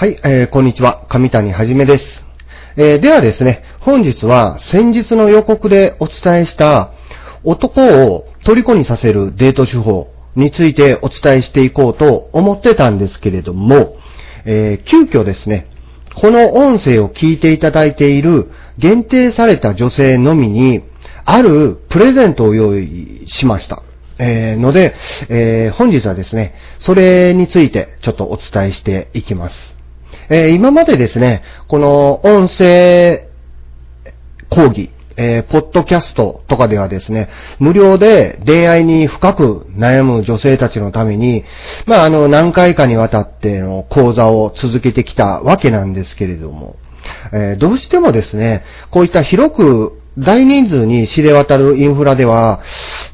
[0.00, 1.06] はい、えーこんにちは。
[1.08, 2.24] 上谷はじめです。
[2.76, 6.92] えーではですね、本日は先日の予告でお伝えした
[7.42, 10.06] 男を虜にさせるデート手法
[10.36, 13.96] についてお伝えしていこうと思ってたんですけれども、
[14.44, 15.66] えー急遽ですね、
[16.14, 20.84] この音声を聞いていただいている限定された女性のみに、
[21.24, 23.82] あるプレゼントを用意しました。
[24.20, 24.94] えーので、
[25.28, 29.77] えー本日はですね、それについてちょっとお伝えしていきます。
[30.30, 33.28] えー今までですね、この音声
[34.50, 41.44] 講義、えーポッドキャストとかではですね、無料で恋愛に深く悩む女性たちのために、
[41.86, 46.76] まあ、あの、何回かにわたっての講座を続けてきたわけなんですけれども、
[47.32, 52.60] えーどうしてもですね、こういった広く大人数に知れ渡るインフラでは、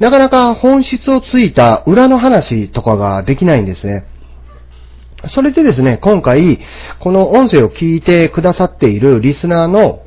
[0.01, 4.05] なかなか本質をついた裏の話とかができないんですね。
[5.29, 6.61] それでですね、今回、
[7.01, 10.03] この音声を聞いてくださっているリスナーの、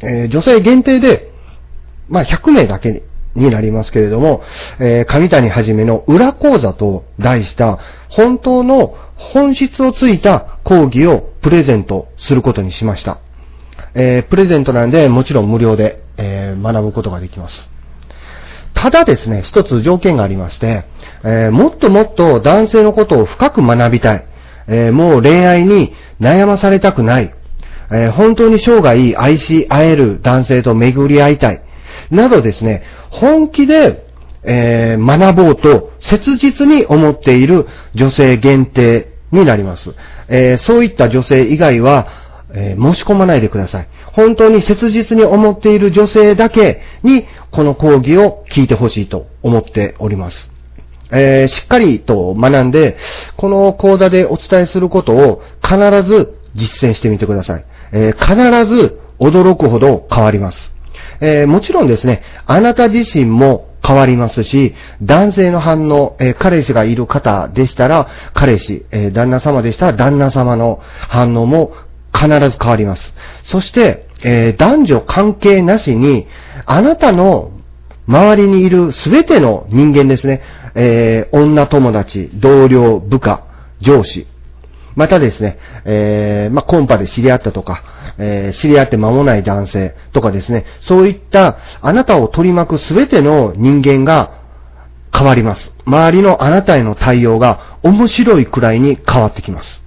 [0.00, 1.32] えー女性限定で、
[2.08, 3.02] まあ、100名だけ
[3.34, 4.42] になりますけれども、
[4.78, 13.18] えー上谷はじめの裏講座と題した、本当の本質をついた講義をプレゼントすることにしました。
[13.94, 17.68] えープレゼントなんで、もちろん無料で、え学ぶことができます。
[18.74, 20.84] ただですね、一つ条件がありまして、
[21.24, 24.24] えーもっともっと男性のことを深く学びたい。
[24.68, 27.32] えーもう恋愛に悩まされたくない。
[27.90, 31.62] えー本当に生涯愛し合える男性と巡り合いたい。
[32.10, 34.06] などですね、本気で、
[34.44, 39.94] え学ぼうと切実に思っている女性限定になります。
[40.28, 42.08] えそういった女性以外は、
[42.54, 43.88] えー申し込まないでください。
[44.12, 50.50] 本当に切実に思っている女性だけに、この講義を聞いてほしいと思っております。
[51.10, 52.96] えーしっかりと学んで、
[53.36, 57.64] この講座でお伝えすることを必ず実践してみてください。
[57.92, 60.72] えー必ず驚くほど変わります。
[61.20, 71.72] えーもちろんですね、あなた自身も変わりますし、男性の反応、えー彼氏がいる方でしたら、彼氏、えー旦那様でしたら、旦那様の反応も
[72.12, 73.12] 必ず変わります。
[73.44, 76.26] そして、えー男女関係なしに、
[76.66, 77.50] あなたの
[78.06, 80.42] 周りにいるすべての人間ですね、
[80.74, 83.44] えー女友達、同僚、部下、
[83.80, 84.26] 上司、
[84.94, 87.82] またですね、えーまあ、コンパで知り合ったとか、
[88.18, 94.42] えー知り合って間もない男性とかですね、そういったあなたを取り巻くすべての人間が
[95.14, 95.70] 変わります。
[95.84, 99.81] 周りのあなたへの対応が面白いくらいに変わってきます。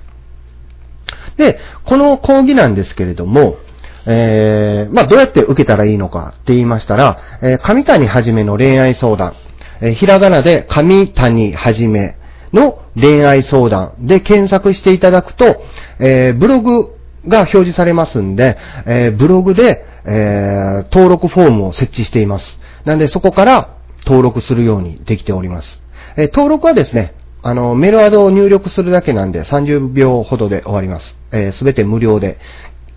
[1.37, 3.57] で、この講義なんですけれども、
[4.05, 9.35] えー、まあ、どうやって受けたらいいのかって言いましたら、えー上谷はじめの恋愛相談、
[9.81, 12.15] えーひらがなで上谷はじめ
[12.53, 15.63] の恋愛相談で検索していただくと、
[15.99, 16.95] えーブログ
[17.27, 22.59] が表示されますんで、えーブログで、えー登録フォームを設置しています。
[22.85, 23.75] なんでそこから
[24.05, 25.81] 登録するようにできております。
[26.15, 27.15] えー登録はですね、
[27.47, 31.15] あの、メールアドを入力するだけなんで30秒ほどで終わります。
[31.31, 32.39] えすべて無料で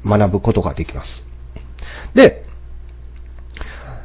[0.06, 1.22] 学ぶことができます。
[2.14, 2.46] で、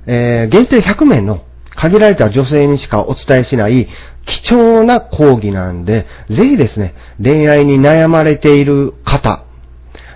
[0.06, 1.46] えー限定100名の
[1.78, 3.88] 限られた女性にしかお伝えしない
[4.26, 6.94] 貴重な講義なんで、ぜひですね、
[7.24, 9.46] 恋愛に悩まれている方、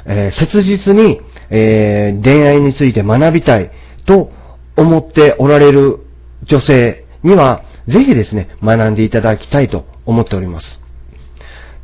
[0.05, 3.71] えー切実に、えー恋愛について学びたい
[4.05, 4.33] と
[4.75, 5.99] 思っておられる
[6.44, 10.79] 女性には、ぜひですね、学んでいただきたいと思っております。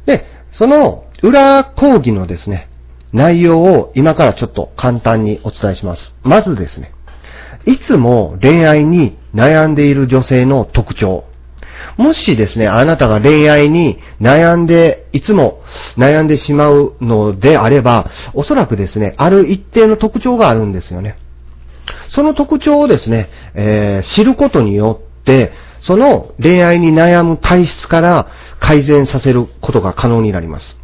[0.06, 2.70] で、その裏講義のですね、
[3.14, 6.16] 内容を今からちょっと簡単にお伝えします。
[6.24, 6.92] まずですね、
[7.66, 11.26] いつも恋愛に悩んでいる女性の特徴。
[11.98, 15.62] もしですね、あなたが恋愛に悩んで、いつも
[15.96, 21.18] 悩んでしまうのであれば、おそらくですね、ある一定の特徴があるんですよね。
[22.10, 25.52] その特徴をですね、えー知ることによって、
[25.84, 28.28] その恋愛に悩む体質から
[28.60, 30.78] 改善させることが可能になります。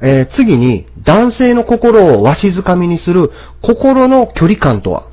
[0.00, 3.32] えー次に、男性の心をわしづかみにする
[3.62, 5.08] 心の距離感とは？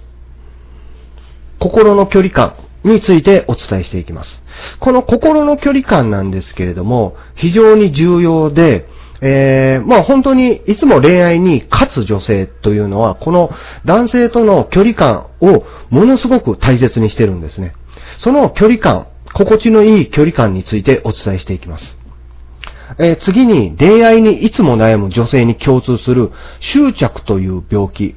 [1.59, 4.41] 心の距離感についてお伝えしていきます。
[4.79, 8.87] この心の距離感なんですけれども、非常に重要で、
[9.21, 13.49] えーまあ本当にいつも恋愛に勝つ女性というのは、この
[13.85, 17.75] 男性との距離感をものすごく大切にしてるんですね。
[18.19, 21.97] その距離感、心地のいい距離感についてお伝えしていきます。
[22.99, 28.15] えー次に恋愛にいつも悩む女性に共通する執着という病気。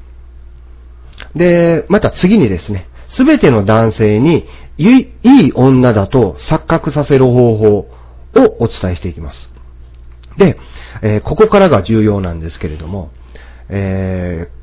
[1.34, 4.46] で、また次にですね、すべての男性に
[4.76, 7.88] いい女だと錯覚させる方法を
[8.60, 9.50] お伝えしていきます。
[10.36, 10.58] で、
[11.02, 13.10] えー、ここからが重要なんですけれども、
[13.68, 14.57] えー、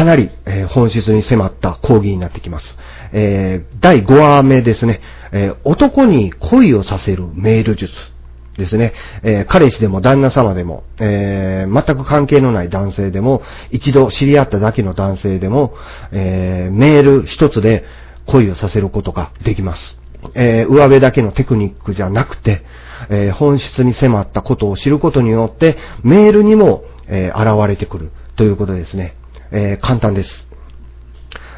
[0.00, 2.78] かなり、え、本質に迫った講義になってきます。
[3.12, 7.92] えー、第5話目ですね、えー、男に恋をさせるメール術
[8.56, 13.42] ですね、え、彼氏でも旦那様でも、え、全く関係のない男性でも、
[13.72, 15.74] 一度知り合っただけの男性でも、
[16.12, 17.84] え、メール一つで
[18.24, 19.98] 恋をさせることができます。
[20.34, 22.64] えー、上辺だけのテクニックじゃなくて、
[23.10, 29.19] えー、本質に迫ったことを知ることによって、メールにも、えー、現れてくるということですね。
[29.52, 30.46] えー、簡単です。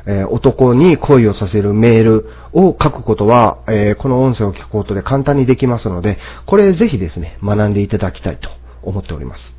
[0.06, 8.50] えー、男に恋をさせるメールを書くことは、えー、この音声を聞くことで簡単にできますので、これぜひですね、学んでいただきたいと
[8.83, 9.55] 思っております。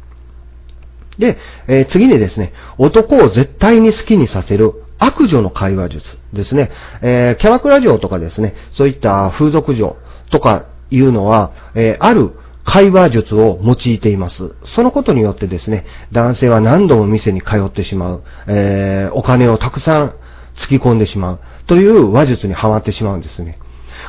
[1.17, 1.37] で、
[1.67, 6.71] えー、次にですね、男を絶対に好きにさせる悪女の会話術ですね。
[7.01, 9.95] えー、キャバクラ嬢とかですね、そういった風俗嬢
[10.31, 12.31] とかいうのは、えー、ある
[12.63, 14.55] 会話術を用いています。
[14.63, 20.13] そのことによってですね、男性は何度も店に通ってしまう、えー、お金をたくさん
[20.55, 23.59] 突き込んでしまうという話術にはまってしまうんですね。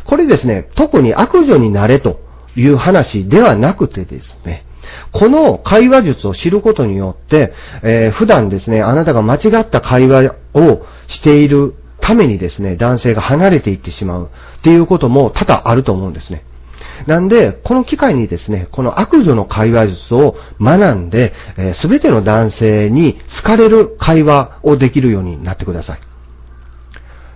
[0.05, 2.21] これですね、特に悪女になれと
[2.57, 4.65] いう話ではなくてですね、
[5.13, 7.53] この会話術を知ることによって、
[7.83, 16.45] えー、普段ですね、あなたが間違った会話をしているためにですね、男性が離れていってしまうっていうことも多々あると思うんですね。
[17.07, 21.33] なんで、この機会にですね、この悪女の会話術を学んで、
[21.75, 26.01] す、え、べ、ての男性に好かれる会話をできるようになってください。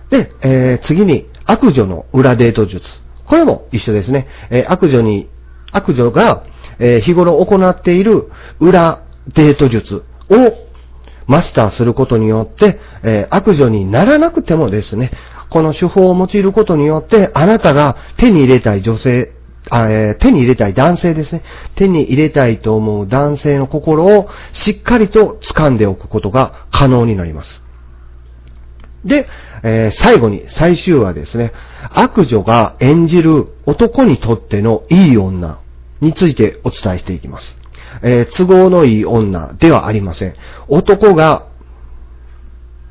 [0.09, 2.87] で、えー、次に、悪女の裏デート術。
[3.25, 4.27] これも一緒ですね。
[4.49, 5.29] えー、悪女に、
[5.71, 6.43] 悪女が、
[6.79, 9.03] えー、日頃行っている裏
[9.33, 10.69] デート術を
[11.27, 15.11] マスターすることによって、えー、悪女にならなくてもですね、
[15.49, 19.31] この手法を用いることによって、あなたが手に入れたい女性、
[19.69, 21.43] あえ、手に入れたい男性ですね。
[21.75, 27.63] 手に入れたいと思う男性の心をしっかりと掴んでおくことが可能になります。
[29.05, 29.27] で、
[29.63, 31.53] えー、最後に、最終話ですね、
[31.93, 35.59] 悪女が演じる男にとってのいい女
[36.01, 37.57] についてお伝えしていきます。
[38.01, 40.35] えー、都合のいい女ではありません。
[40.67, 41.47] 男が、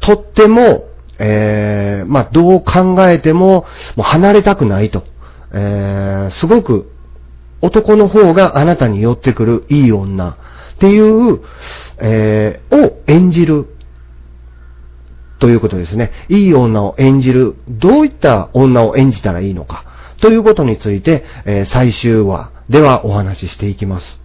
[0.00, 0.84] とっても、
[1.18, 3.66] えー、まあ、どう考えても、
[3.96, 5.04] もう離れたくないと。
[5.52, 6.92] えー、すごく、
[7.60, 10.36] 男の方があなたに寄ってくるいい女っ
[10.78, 11.40] ていう、
[11.98, 13.66] えー、を演じる
[15.40, 16.12] ということですね。
[16.28, 19.84] いい女を演じる、どういった女を演じたらいいのか、
[20.20, 24.20] ということについて、えー、最終話ではお話ししていきます。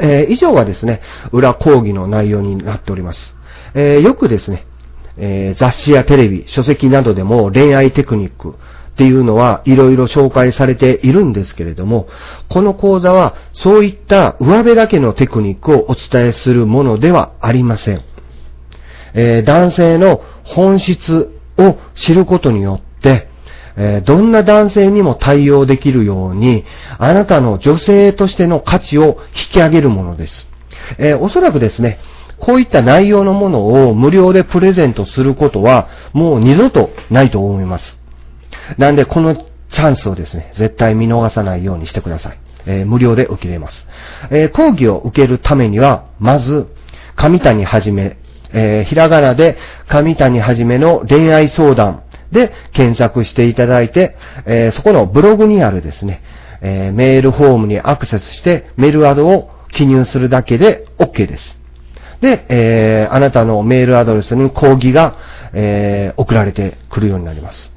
[0.00, 1.00] えー、以上がですね、
[1.32, 3.34] 裏講義の内容になっております。
[3.74, 4.66] えー、よくですね、
[5.16, 8.54] え雑誌やテレビ、書籍などでも恋愛テクニック
[8.94, 12.08] っていうのはいろいろ紹介されているんですけれども、
[12.48, 18.02] この講座はそういった上辺だけのテクニックをお伝えするものではありません。
[19.14, 23.28] えー、男性の本質を知ることによって、
[23.76, 26.64] え、どんな男性にも対応できるように、
[26.98, 30.48] あなたの女性としての価値を引き上げるものです。
[30.98, 31.98] えー、おそらくですね、
[32.44, 37.98] こういった内容のものを無料でプレゼントすることは、もう二度とないと思います。
[38.76, 42.38] なんで、このチャンスをですね、絶対見逃さないようにしてください。
[42.66, 43.86] えー、無料で受けれます。
[44.30, 46.68] えー、講義を受けるためには、まず、
[47.16, 48.18] 上谷はじめ
[48.56, 54.16] えー、ひらがなで上谷はじめの恋愛相談で検索していただいて、
[54.46, 56.22] え、そこのブログにあるですね、
[56.62, 61.63] え、メールフォームにアクセスしてメールアドを記入するだけで OK です。
[62.20, 65.16] で、えー、あなたのメールアドレスに講義が、
[65.52, 67.72] えー、送られてくるようになります。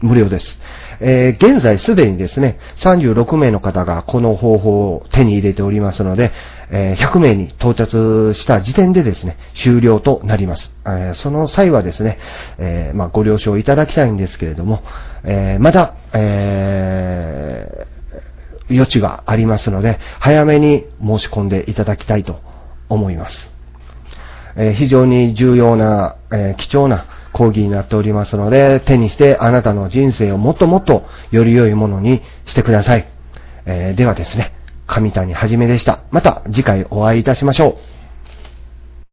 [0.00, 0.58] 無料です。
[1.00, 6.32] えー、現在すでにですね、36名の方がこの方法を手に入れておりますので、
[6.70, 7.96] えー、100名に到達
[8.38, 10.70] した時点でですね、終了となります。
[10.84, 12.18] えー、その際はですね、
[12.58, 14.82] えまあ、ご了承いただきたいんですけれども、
[15.24, 17.86] えまだ、え
[18.70, 22.40] 余地がありますので、早めに申し込んでいただきたいと
[22.88, 23.57] 思います。
[24.58, 33.06] え非常に重要な、え貴重な講義になっておりますので、手にしてあなたの人生をもっともっとより良いものにしてください。
[33.66, 34.52] え、ではですね、
[34.86, 36.00] 上谷はじめでした。
[36.10, 37.97] また次回お会いいたしましょう。